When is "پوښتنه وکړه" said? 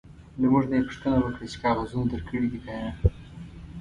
0.87-1.45